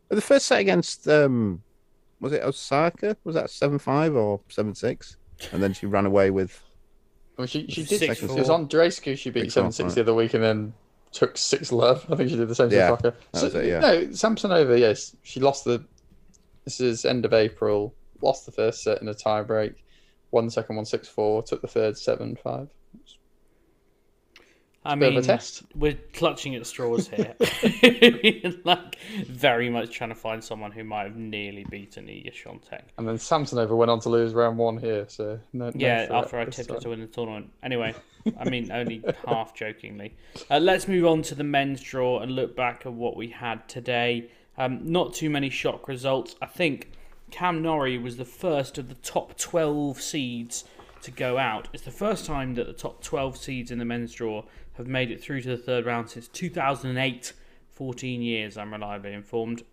[0.09, 1.61] The first set against um
[2.21, 3.17] was it Osaka?
[3.23, 5.17] Was that seven five or seven six?
[5.51, 6.61] And then she ran away with
[7.37, 7.99] Well, she she did.
[7.99, 9.17] Six It was Andreescu.
[9.17, 9.95] She beat seven six right.
[9.95, 10.73] the other week and then
[11.15, 12.05] took six love.
[12.11, 13.15] I think she did the same to Yeah, Osaka.
[13.31, 13.79] that was it, yeah.
[13.79, 14.77] No, Samsonova.
[14.77, 15.83] Yes, she lost the.
[16.65, 17.95] This is end of April.
[18.21, 19.83] Lost the first set in a tie break.
[20.31, 21.41] Won the second one six four.
[21.41, 22.67] Took the third seven five.
[24.87, 25.63] I mean, test.
[25.73, 27.33] we're clutching at straws here.
[28.65, 32.83] like, very much trying to find someone who might have nearly beaten Iga Swiatek.
[32.99, 35.05] And then Samsonova went on to lose round one here.
[35.07, 37.49] So no, no Yeah, threat after I tipped her to win the tournament.
[37.63, 37.95] Anyway,
[38.37, 40.15] I mean, only half jokingly.
[40.49, 43.67] Uh, let's move on to the men's draw and look back at what we had
[43.67, 44.29] today.
[44.57, 46.35] Um, not too many shock results.
[46.41, 46.91] I think
[47.31, 50.63] Cam Norrie was the first of the top 12 seeds
[51.01, 51.67] to go out.
[51.73, 55.11] It's the first time that the top 12 seeds in the men's draw have made
[55.11, 57.33] it through to the third round since 2008.
[57.69, 59.63] 14 years, I'm reliably informed.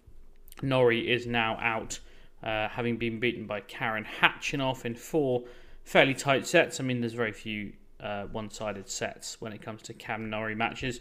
[0.61, 2.01] Norrie is now out,
[2.43, 5.45] uh, having been beaten by Karen Khachanov in four
[5.85, 6.81] fairly tight sets.
[6.81, 11.01] I mean, there's very few uh, one-sided sets when it comes to Cam Norrie matches.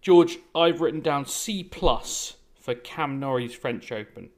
[0.00, 4.30] George, I've written down C plus for Cam Norrie's French Open.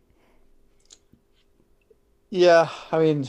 [2.30, 3.28] Yeah, I mean,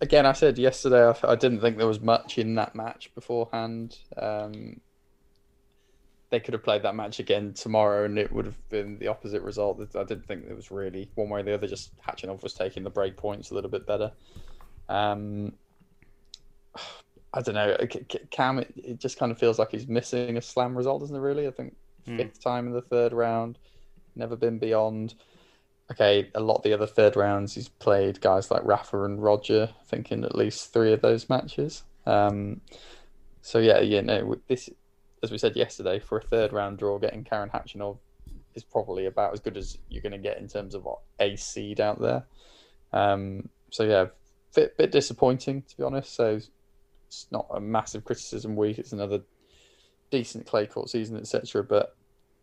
[0.00, 3.98] again, I said yesterday I, I didn't think there was much in that match beforehand.
[4.16, 4.80] Um,
[6.30, 9.42] they could have played that match again tomorrow, and it would have been the opposite
[9.42, 9.80] result.
[9.94, 11.66] I didn't think there was really one way or the other.
[11.66, 14.12] Just Khachanov was taking the break points a little bit better.
[14.88, 15.52] Um,
[17.34, 17.76] I don't know.
[17.90, 21.16] C- Cam, it, it just kind of feels like he's missing a slam result, doesn't
[21.16, 21.20] it?
[21.20, 23.58] Really, I think fifth time in the third round,
[24.16, 25.14] never been beyond
[25.92, 29.68] okay, a lot of the other third rounds he's played guys like Rafa and Roger,
[29.70, 31.84] I think in at least three of those matches.
[32.06, 32.60] Um,
[33.42, 34.70] so yeah, yeah, no, with this,
[35.22, 37.98] as we said yesterday, for a third round draw, getting Karen Khachanov
[38.54, 40.86] is probably about as good as you're going to get in terms of
[41.20, 42.24] a seed out there.
[42.92, 44.06] Um, so yeah,
[44.54, 46.14] bit bit disappointing to be honest.
[46.14, 46.40] So
[47.12, 48.78] it's not a massive criticism week.
[48.78, 49.20] It's another
[50.10, 51.62] decent clay court season, etc.
[51.62, 51.94] But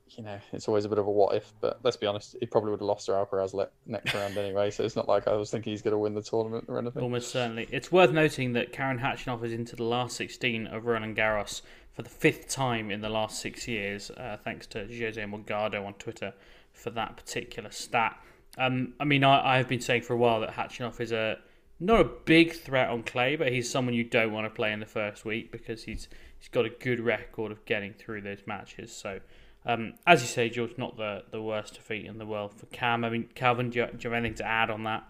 [0.09, 1.51] you know, it's always a bit of a what if.
[1.59, 3.53] But let's be honest, he probably would have lost to Alcaraz
[3.87, 4.69] next round anyway.
[4.69, 7.01] So it's not like I was thinking he's going to win the tournament or anything.
[7.01, 7.67] Almost certainly.
[7.71, 12.03] It's worth noting that Karen Khachanov is into the last 16 of Roland Garros for
[12.03, 16.33] the fifth time in the last six years, uh, thanks to Jose Morgado on Twitter
[16.73, 18.17] for that particular stat.
[18.57, 21.39] Um, I mean, I, I've been saying for a while that Khachanov is a
[21.79, 24.79] not a big threat on clay, but he's someone you don't want to play in
[24.79, 28.95] the first week because he's he's got a good record of getting through those matches.
[28.95, 29.19] So
[29.65, 33.03] um, as you say, George, not the, the worst defeat in the world for Cam.
[33.03, 35.03] I mean, Calvin, do you, do you have anything to add on that?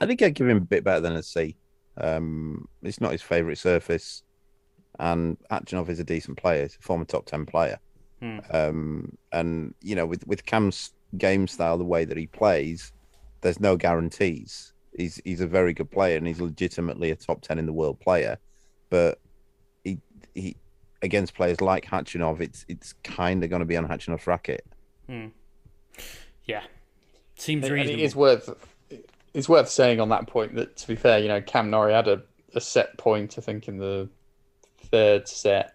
[0.00, 1.56] I think I'd give him a bit better than a C.
[1.96, 4.22] Um, it's not his favourite surface,
[4.98, 6.62] and Khachanov is a decent player.
[6.62, 7.78] He's a former top ten player.
[8.20, 8.38] Hmm.
[8.50, 12.92] Um, and you know, with with Cam's game style, the way that he plays,
[13.40, 14.72] there's no guarantees.
[14.98, 18.00] He's he's a very good player, and he's legitimately a top ten in the world
[18.00, 18.38] player.
[18.90, 19.20] But
[19.84, 20.00] he
[20.34, 20.56] he
[21.02, 24.66] against players like Khachanov, it's it's kind of going to be on Khachanov's racket.
[25.06, 25.28] Hmm.
[26.44, 26.62] Yeah,
[27.36, 27.92] seems and, reasonable.
[27.92, 28.50] And it is worth
[29.34, 32.08] it's worth saying on that point that to be fair, you know, Cam Norrie had
[32.08, 32.22] a,
[32.54, 34.08] a set point, I think, in the
[34.90, 35.74] third set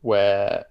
[0.00, 0.64] where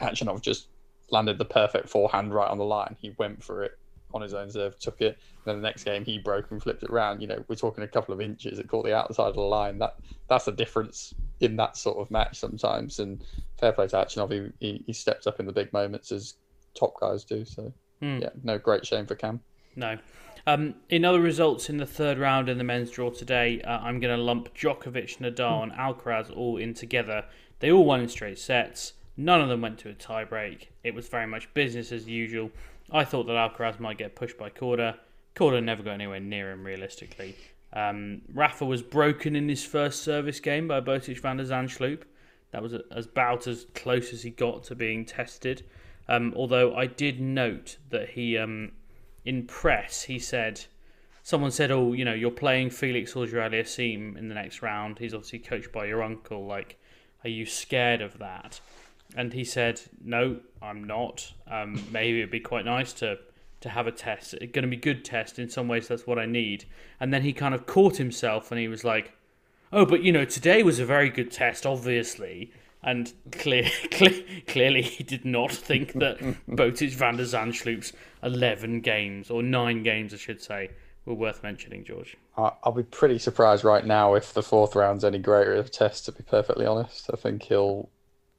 [0.00, 0.68] Khachanov just
[1.10, 2.96] landed the perfect forehand right on the line.
[2.98, 3.78] He went for it
[4.14, 5.18] on his own serve, took it.
[5.18, 7.20] And then the next game he broke and flipped it around.
[7.20, 8.58] You know, we're talking a couple of inches.
[8.58, 9.78] It caught the outside of the line.
[9.78, 9.96] That
[10.28, 13.00] that's the difference in that sort of match sometimes.
[13.00, 13.22] And
[13.58, 16.34] fair play to Khachanov, he, he, he stepped up in the big moments as
[16.74, 17.44] top guys do.
[17.44, 18.18] So hmm.
[18.22, 19.40] yeah, no great shame for Cam.
[19.76, 19.98] No.
[20.46, 23.98] Um, in other results in the third round in the men's draw today, uh, I'm
[23.98, 27.24] going to lump Djokovic, Nadal, and Alcaraz all in together.
[27.60, 28.92] They all won in straight sets.
[29.16, 30.68] None of them went to a tiebreak.
[30.82, 32.50] It was very much business as usual.
[32.90, 34.96] I thought that Alcaraz might get pushed by Korda.
[35.34, 37.36] Korda never got anywhere near him, realistically.
[37.72, 42.02] Um, Rafa was broken in his first service game by Botic van der Zandschulp.
[42.52, 45.64] That was as about as close as he got to being tested.
[46.08, 48.72] Um, although I did note that he, um,
[49.24, 50.64] in press, he said,
[51.24, 55.00] someone said, "Oh, you know, you're playing Felix Auger-Aliassime in the next round.
[55.00, 56.46] He's obviously coached by your uncle.
[56.46, 56.78] Like,
[57.24, 58.60] are you scared of that?"
[59.14, 61.32] And he said, "No, I'm not.
[61.46, 63.18] Um, maybe it'd be quite nice to
[63.60, 64.34] to have a test.
[64.34, 65.88] It's going to be good test in some ways.
[65.88, 66.64] That's what I need."
[67.00, 69.12] And then he kind of caught himself, and he was like,
[69.72, 74.82] "Oh, but you know, today was a very good test, obviously." And clear, clear, clearly,
[74.82, 80.18] he did not think that Botic van der Zandschulp's 11 games, or 9 games, I
[80.18, 80.70] should say,
[81.06, 82.16] were worth mentioning, George.
[82.36, 86.06] I'll be pretty surprised right now if the fourth round's any greater of a test,
[86.06, 87.08] to be perfectly honest.
[87.12, 87.88] I think he'll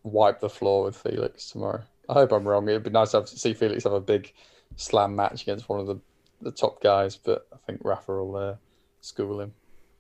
[0.05, 1.83] wipe the floor with Felix tomorrow.
[2.07, 2.69] I hope I'm wrong.
[2.69, 4.31] It'd be nice to, have, to see Felix have a big
[4.75, 5.99] slam match against one of the,
[6.41, 8.55] the top guys, but I think Rafa will uh,
[9.01, 9.53] school him.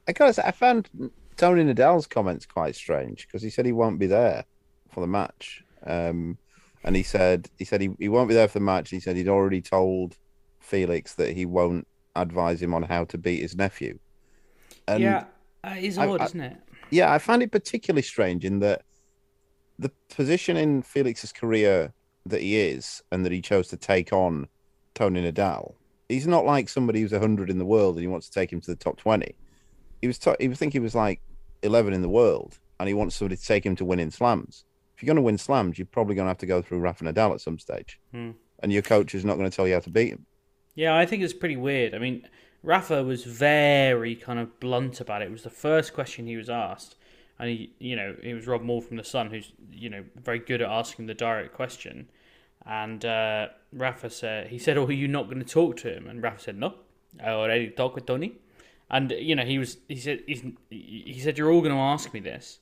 [0.07, 0.89] I gotta say, I found
[1.35, 4.45] Tony Nadal's comments quite strange because he said he won't be there
[4.91, 6.37] for the match, um,
[6.83, 8.91] and he said he said he, he won't be there for the match.
[8.91, 10.15] He said he'd already told
[10.59, 13.97] Felix that he won't advise him on how to beat his nephew.
[14.87, 15.25] And yeah,
[15.63, 16.57] it's odd, I, isn't it?
[16.91, 18.83] Yeah, I find it particularly strange in that
[19.77, 21.93] the position in Felix's career
[22.25, 24.47] that he is and that he chose to take on
[24.93, 25.75] Tony Nadal,
[26.09, 28.61] he's not like somebody who's 100 in the world and he wants to take him
[28.61, 29.35] to the top 20.
[30.01, 31.21] He was, t- he was thinking he was like
[31.61, 34.65] 11 in the world and he wants somebody to take him to winning slams.
[34.95, 37.03] If you're going to win slams, you're probably going to have to go through Rafa
[37.03, 37.99] Nadal at some stage.
[38.11, 38.31] Hmm.
[38.59, 40.25] And your coach is not going to tell you how to beat him.
[40.75, 41.93] Yeah, I think it's pretty weird.
[41.93, 42.27] I mean,
[42.63, 45.25] Rafa was very kind of blunt about it.
[45.25, 46.95] It was the first question he was asked
[47.37, 50.39] and he, you know, it was Rob Moore from the Sun, who's you know very
[50.39, 52.09] good at asking the direct question.
[52.65, 56.07] And uh, Rafa said, he said, "Oh, are you not going to talk to him?"
[56.07, 56.75] And Rafa said, "No,
[57.23, 58.33] I already talked with Tony."
[58.89, 62.19] And you know, he was, he said, he said, "You're all going to ask me
[62.19, 62.59] this,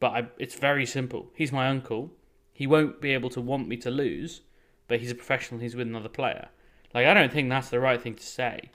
[0.00, 1.30] but I, it's very simple.
[1.34, 2.10] He's my uncle.
[2.52, 4.40] He won't be able to want me to lose,
[4.88, 5.60] but he's a professional.
[5.60, 6.48] He's with another player.
[6.94, 8.70] Like I don't think that's the right thing to say.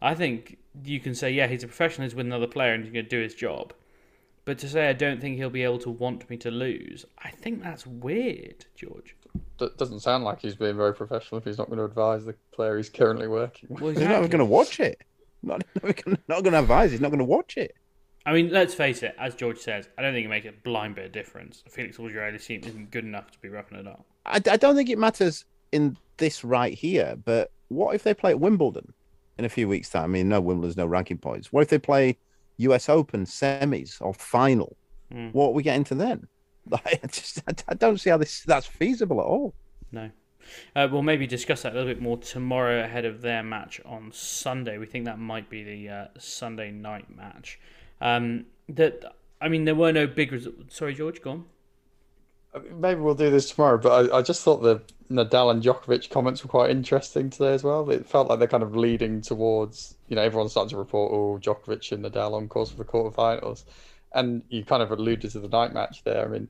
[0.00, 2.06] I think you can say, yeah, he's a professional.
[2.06, 3.74] He's with another player, and he's going to do his job."
[4.46, 7.30] But to say I don't think he'll be able to want me to lose, I
[7.30, 9.16] think that's weird, George.
[9.58, 12.34] That doesn't sound like he's being very professional if he's not going to advise the
[12.52, 13.80] player he's currently working with.
[13.80, 14.14] Well, exactly.
[14.14, 15.02] He's not going to watch it.
[15.42, 16.92] Not, not going to advise.
[16.92, 17.74] He's not going to watch it.
[18.24, 19.16] I mean, let's face it.
[19.18, 21.64] As George says, I don't think it makes a blind bit of difference.
[21.68, 24.06] Felix Auger-Aliassime isn't good enough to be roughing it up.
[24.24, 27.16] I, I don't think it matters in this right here.
[27.24, 28.92] But what if they play at Wimbledon
[29.38, 30.04] in a few weeks' time?
[30.04, 31.52] I mean, no Wimbledon's no ranking points.
[31.52, 32.16] What if they play
[32.58, 34.76] US Open semis or final.
[35.12, 35.32] Mm.
[35.32, 36.26] What are we getting to then?
[36.68, 39.54] Like, I just I don't see how this that's feasible at all.
[39.92, 40.10] No.
[40.74, 44.12] Uh, we'll maybe discuss that a little bit more tomorrow ahead of their match on
[44.12, 44.78] Sunday.
[44.78, 47.58] We think that might be the uh, Sunday night match.
[48.00, 50.76] Um, that I mean, there were no big results.
[50.76, 51.44] Sorry, George, go on.
[52.72, 56.42] Maybe we'll do this tomorrow, but I, I just thought the Nadal and Djokovic comments
[56.42, 57.88] were quite interesting today as well.
[57.90, 61.38] It felt like they're kind of leading towards, you know, everyone's starting to report, oh,
[61.40, 63.64] Djokovic and Nadal on course for the quarterfinals.
[64.14, 66.24] And you kind of alluded to the night match there.
[66.24, 66.48] I mean,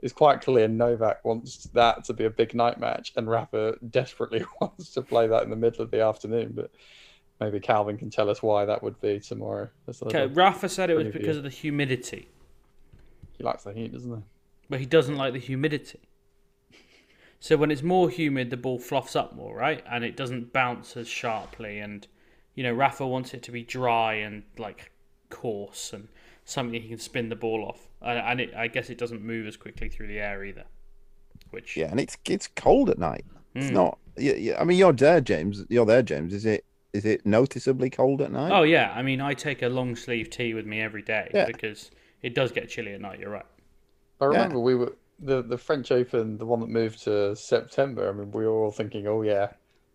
[0.00, 4.44] it's quite clear Novak wants that to be a big night match, and Rafa desperately
[4.60, 6.52] wants to play that in the middle of the afternoon.
[6.54, 6.70] But
[7.40, 9.70] maybe Calvin can tell us why that would be tomorrow.
[10.02, 12.28] Okay, Rafa said it was because of the humidity.
[13.38, 14.22] He likes the heat, doesn't he?
[14.68, 16.00] But he doesn't like the humidity.
[17.40, 19.84] So when it's more humid, the ball fluffs up more, right?
[19.90, 21.78] And it doesn't bounce as sharply.
[21.78, 22.06] And,
[22.54, 24.92] you know, Rafa wants it to be dry and, like,
[25.28, 26.08] coarse and
[26.44, 27.88] something he can spin the ball off.
[28.00, 30.64] And it, I guess it doesn't move as quickly through the air either.
[31.50, 33.24] Which Yeah, and it's it's cold at night.
[33.54, 33.74] It's mm.
[33.74, 33.98] not.
[34.16, 35.64] Yeah, yeah, I mean, you're there, James.
[35.68, 36.32] You're there, James.
[36.32, 38.52] Is it is it noticeably cold at night?
[38.52, 41.46] Oh yeah, I mean, I take a long sleeve tee with me every day yeah.
[41.46, 41.90] because
[42.22, 43.20] it does get chilly at night.
[43.20, 43.46] You're right.
[44.20, 44.62] I remember yeah.
[44.62, 48.08] we were the the French Open, the one that moved to September.
[48.08, 49.48] I mean, we were all thinking, oh yeah,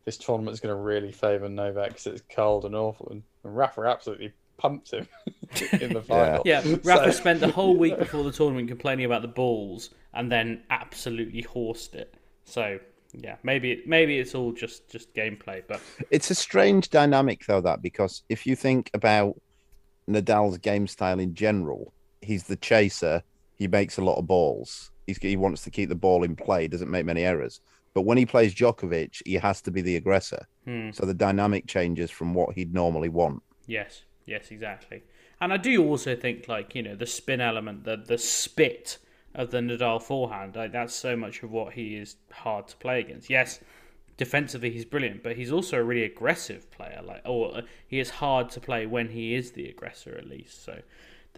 [0.06, 3.82] this tournament's going to really favour Novak because it's cold and awful, and, and Rafa
[3.82, 5.08] absolutely pumped him
[5.80, 6.42] in the final.
[6.46, 7.20] Yeah, yeah Rafa so...
[7.20, 11.96] spent the whole week before the tournament complaining about the balls, and then absolutely horsed
[11.96, 12.16] it.
[12.46, 12.80] So
[13.14, 17.82] yeah, maybe maybe it's all just just gameplay, but it's a strange dynamic though that
[17.82, 19.40] because if you think about
[20.08, 23.24] Nadal's game style in general, he's the chaser.
[23.60, 24.92] He makes a lot of balls.
[25.06, 26.68] He's, he wants to keep the ball in play.
[26.68, 27.62] Doesn't make many errors.
[27.94, 30.48] But when he plays Djokovic, he has to be the aggressor.
[30.66, 30.92] Hmm.
[30.92, 33.44] So the dynamic changes from what he'd normally want.
[33.68, 35.04] Yes, yes, exactly.
[35.42, 38.98] And I do also think, like you know, the spin element, the the spit
[39.36, 40.56] of the Nadal forehand.
[40.56, 43.30] Like that's so much of what he is hard to play against.
[43.30, 43.60] Yes,
[44.18, 47.02] defensively he's brilliant, but he's also a really aggressive player.
[47.04, 50.64] Like, or he is hard to play when he is the aggressor at least.
[50.64, 50.80] So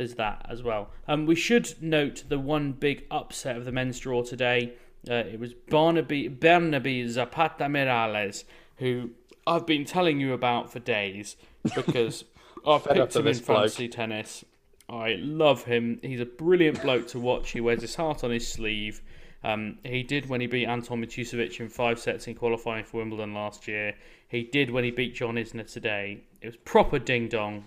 [0.01, 0.89] there's that as well.
[1.07, 4.73] Um, we should note the one big upset of the men's draw today.
[5.07, 8.43] Uh, it was Barnaby Bernabe Zapata Miralles,
[8.77, 9.11] who
[9.45, 11.35] I've been telling you about for days
[11.75, 12.23] because
[12.65, 14.43] I've picked him in fantasy tennis.
[14.89, 15.99] I love him.
[16.01, 17.51] He's a brilliant bloke to watch.
[17.51, 19.03] He wears his heart on his sleeve.
[19.43, 23.35] Um, he did when he beat Anton Matusevich in five sets in qualifying for Wimbledon
[23.35, 23.93] last year.
[24.27, 26.23] He did when he beat John Isner today.
[26.41, 27.65] It was proper ding dong.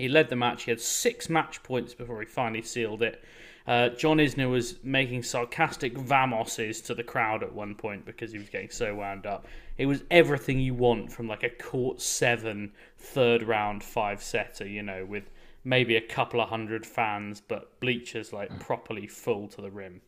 [0.00, 0.64] He led the match.
[0.64, 3.22] He had six match points before he finally sealed it.
[3.66, 8.38] Uh, John Isner was making sarcastic vamoses to the crowd at one point because he
[8.38, 9.46] was getting so wound up.
[9.76, 14.82] It was everything you want from like a court seven third round five setter, you
[14.82, 15.30] know, with
[15.64, 20.00] maybe a couple of hundred fans, but bleachers like properly full to the rim.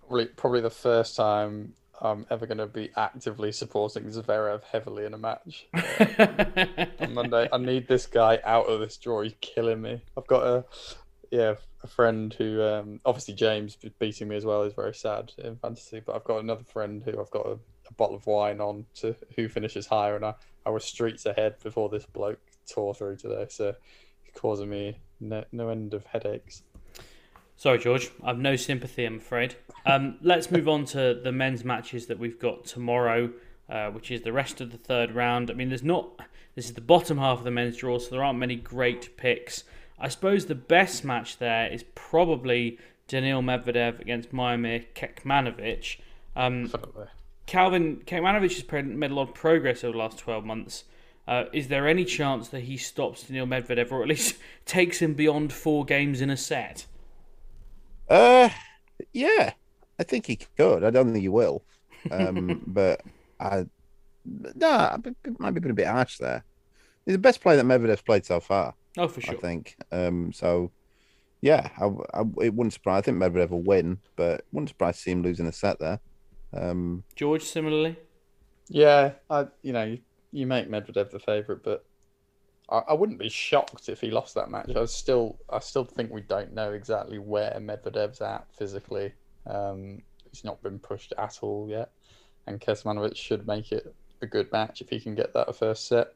[0.00, 5.14] Probably, probably the first time I'm ever going to be actively supporting Zverev heavily in
[5.14, 6.66] a match uh,
[7.00, 7.48] on Monday.
[7.52, 9.22] I need this guy out of this draw.
[9.22, 10.02] He's killing me.
[10.16, 10.64] I've got a
[11.30, 15.56] yeah a friend who um, obviously James beating me as well is very sad in
[15.56, 17.52] fantasy, but I've got another friend who I've got a,
[17.88, 21.56] a bottle of wine on to who finishes higher, and I, I was streets ahead
[21.62, 23.46] before this bloke tore through today.
[23.48, 23.74] So
[24.34, 26.62] causing me no, no end of headaches.
[27.62, 28.10] Sorry, George.
[28.24, 29.54] I've no sympathy, I'm afraid.
[29.86, 33.30] Um, let's move on to the men's matches that we've got tomorrow,
[33.70, 35.48] uh, which is the rest of the third round.
[35.48, 36.22] I mean, there's not.
[36.56, 39.62] This is the bottom half of the men's draw, so there aren't many great picks.
[39.96, 46.00] I suppose the best match there is probably Daniil Medvedev against Miomir Kecmanovic.
[46.34, 46.68] Um,
[47.46, 50.82] Calvin Kecmanovic has made a lot of progress over the last 12 months.
[51.28, 54.34] Uh, is there any chance that he stops Daniil Medvedev, or at least
[54.66, 56.86] takes him beyond four games in a set?
[58.08, 58.48] Uh,
[59.12, 59.52] yeah,
[59.98, 60.84] I think he could.
[60.84, 61.64] I don't think he will,
[62.10, 63.00] um, but
[63.40, 63.66] I
[64.24, 66.44] no, it might be a bit harsh there.
[67.04, 68.74] He's the best player that Medvedev's played so far.
[68.96, 69.34] Oh, for sure.
[69.34, 69.76] I think.
[69.90, 70.70] Um, so,
[71.40, 72.98] yeah, I, I, it wouldn't surprise.
[72.98, 75.78] I think Medvedev will win, but it wouldn't surprise to see him losing a set
[75.80, 75.98] there.
[76.52, 77.96] Um, George, similarly.
[78.68, 79.96] Yeah, I you know
[80.30, 81.84] you make Medvedev the favourite, but
[82.72, 84.70] I, I, wouldn't be shocked if he lost that match.
[84.74, 89.12] I still, I still think we don't know exactly where Medvedev's at physically.
[89.46, 91.90] Um, he's not been pushed at all yet,
[92.46, 96.14] and Kecmanovic should make it a good match if he can get that first set.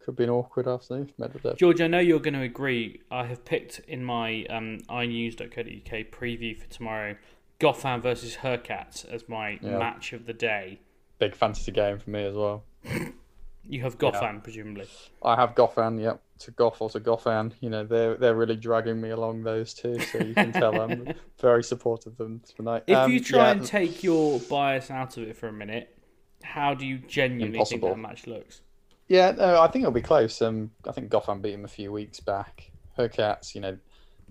[0.00, 1.56] Could be an awkward afternoon for Medvedev.
[1.56, 3.00] George, I know you're going to agree.
[3.10, 7.16] I have picked in my um, inews.co.uk preview for tomorrow
[7.60, 9.78] Goffin versus Hurkacz as my yeah.
[9.78, 10.80] match of the day.
[11.18, 12.64] Big fantasy game for me as well.
[13.68, 14.88] You have Goffin, presumably.
[15.22, 17.52] I have Goffin, yep, to Goff or to Goffin.
[17.60, 21.14] You know, they're they're really dragging me along those two, so you can tell I'm
[21.40, 22.84] very supportive of them tonight.
[22.86, 25.96] If Um, you try yeah, and take your bias out of it for a minute,
[26.42, 27.88] how do you genuinely Impossible.
[27.88, 28.62] think that match looks?
[29.08, 30.40] Yeah, no, I think it'll be close.
[30.42, 32.70] Um, I think Goffin beat him a few weeks back.
[32.98, 33.78] Hurkacz, you know,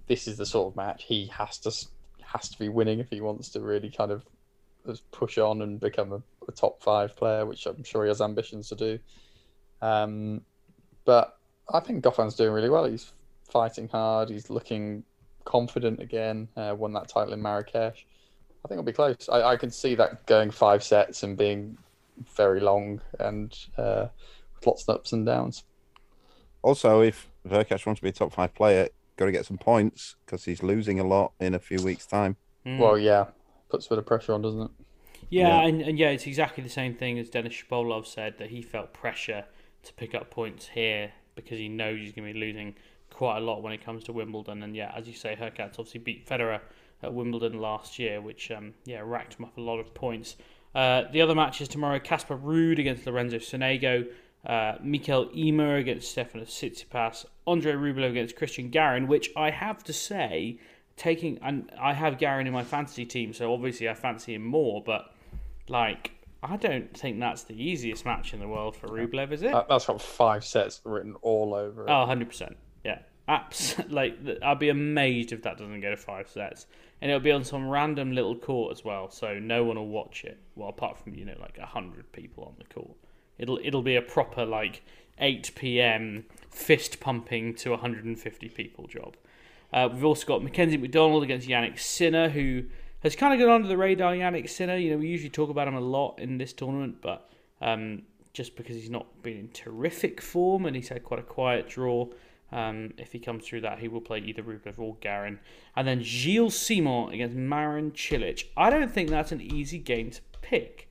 [0.07, 1.71] this is the sort of match he has to
[2.23, 4.25] has to be winning if he wants to really kind of
[5.11, 8.69] push on and become a, a top five player, which I'm sure he has ambitions
[8.69, 8.99] to do.
[9.81, 10.41] Um,
[11.05, 11.37] but
[11.69, 12.85] I think Goffin's doing really well.
[12.85, 13.11] He's
[13.49, 14.29] fighting hard.
[14.29, 15.03] He's looking
[15.45, 16.47] confident again.
[16.55, 18.05] Uh, won that title in Marrakesh.
[18.63, 19.29] I think it'll be close.
[19.31, 21.77] I, I can see that going five sets and being
[22.35, 24.07] very long and uh,
[24.55, 25.63] with lots of ups and downs.
[26.61, 30.15] Also, if Hurkacz wants to be a top five player, got to get some points
[30.25, 32.35] because he's losing a lot in a few weeks' time.
[32.65, 33.27] Well, yeah,
[33.69, 34.71] puts a bit of pressure on, doesn't it?
[35.29, 35.67] Yeah, Yeah.
[35.67, 38.93] And, and yeah, it's exactly the same thing as Denis Shapovalov said that he felt
[38.93, 39.45] pressure
[39.87, 42.75] to pick up points here because he knows he's going to be losing
[43.09, 44.63] quite a lot when it comes to Wimbledon.
[44.63, 46.61] And yeah, as you say, Hurkacz obviously beat Federer
[47.03, 50.35] at Wimbledon last year, which um, yeah racked him up a lot of points.
[50.75, 54.07] Uh, the other matches tomorrow: Casper Ruud against Lorenzo Sonego,
[54.45, 59.07] uh, Mikael Ymer against Stefanos Tsitsipas, Andre Rublev against Cristian Garin.
[59.07, 60.59] Which I have to say,
[60.95, 64.83] taking and I have Garin in my fantasy team, so obviously I fancy him more,
[64.83, 65.13] but
[65.67, 66.11] like.
[66.43, 69.51] I don't think that's the easiest match in the world for Rublev, is it?
[69.51, 71.89] That, that's got five sets written all over it.
[71.89, 72.53] Oh, 100%.
[72.83, 72.99] Yeah.
[73.27, 76.67] Abs- like, th- I'd be amazed if that doesn't go to five sets.
[77.01, 80.23] And it'll be on some random little court as well, so no one will watch
[80.23, 80.37] it.
[80.55, 82.95] Well, apart from, you know, like 100 people on the court.
[83.37, 84.83] It'll it'll be a proper, like,
[85.19, 86.25] 8 p.m.
[86.49, 89.15] fist pumping to 150 people job.
[89.73, 92.63] Uh, we've also got Mackenzie McDonald against Jannik Sinner, who
[93.07, 94.13] has kind of gone under the radar.
[94.13, 97.29] Jannik Sinner, you know, we usually talk about him a lot in this tournament, but
[97.61, 98.01] um,
[98.33, 102.07] just because he's not been in terrific form and he's had quite a quiet draw,
[102.51, 105.39] um, if he comes through that, he will play either Rublev or Garin.
[105.77, 108.43] And then Gilles Simon against Marin Cilic.
[108.57, 110.89] I don't think that's an easy game to pick.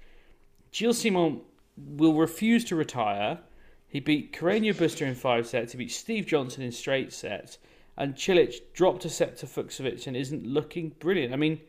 [0.72, 1.42] Gilles Simon
[1.76, 3.40] will refuse to retire.
[3.88, 5.72] He beat Carreño Busta in five sets.
[5.72, 7.58] He beat Steve Johnson in straight sets.
[7.98, 11.34] And Cilic dropped a set to Fucsovics and isn't looking brilliant.
[11.34, 11.60] I mean,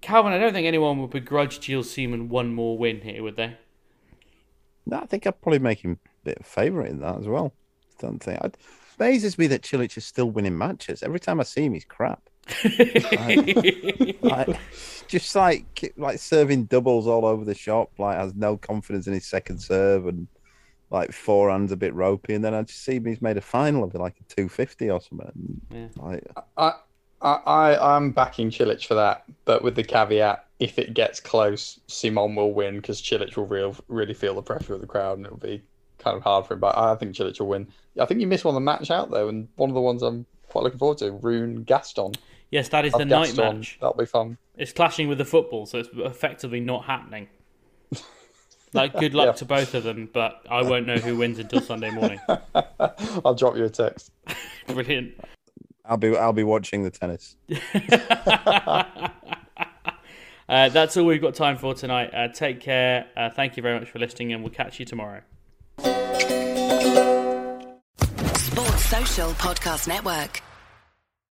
[0.00, 3.56] Calvin, I don't think anyone would begrudge Gilles Simon one more win here, would they?
[4.86, 7.52] No, I think I'd probably make him a bit of favourite in that as well.
[7.98, 8.42] Don't think.
[8.42, 8.56] It
[8.98, 11.02] amazes me that Cilic is still winning matches.
[11.02, 12.22] Every time I see him, he's crap.
[14.22, 14.58] like,
[15.06, 17.90] just like like serving doubles all over the shop.
[17.98, 20.26] Like has no confidence in his second serve and
[20.90, 22.34] like forehands a bit ropey.
[22.34, 23.04] And then I just see him.
[23.04, 25.60] He's made a final of it, like a two fifty or something.
[25.70, 25.88] Yeah.
[25.96, 26.26] Like,
[26.56, 26.72] I,
[27.22, 31.78] I, I, I'm backing Cilic for that, but with the caveat: if it gets close,
[31.86, 35.26] Simon will win because Cilic will real, really feel the pressure of the crowd, and
[35.26, 35.62] it'll be
[35.98, 36.60] kind of hard for him.
[36.60, 37.68] But I think Cilic will win.
[38.00, 40.02] I think you missed one of the match out though, and one of the ones
[40.02, 42.12] I'm quite looking forward to: Rune Gaston.
[42.50, 43.58] Yes, that is the night Gaston.
[43.58, 43.78] match.
[43.80, 44.38] That'll be fun.
[44.56, 47.28] It's clashing with the football, so it's effectively not happening.
[48.72, 49.32] Like, good luck Yeah.
[49.32, 52.20] to both of them, but I won't know who wins until Sunday morning.
[53.24, 54.12] I'll drop you a text.
[54.68, 55.14] Brilliant.
[55.90, 57.36] I'll be I'll be watching the tennis.
[60.48, 62.12] Uh, that's all we've got time for tonight.
[62.12, 63.06] Uh, take care.
[63.16, 65.20] Uh, thank you very much for listening, and we'll catch you tomorrow.
[68.34, 70.42] Sports Social Podcast Network.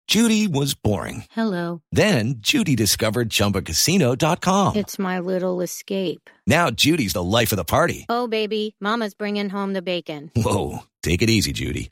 [0.08, 1.26] Judy was boring.
[1.32, 1.82] Hello.
[1.92, 4.78] Then Judy discovered ChumbaCasino.com.
[4.78, 6.30] It's my little escape.
[6.48, 8.06] Now Judy's the life of the party.
[8.08, 10.32] Oh, baby, Mama's bringing home the bacon.
[10.38, 11.92] Whoa, take it easy, Judy.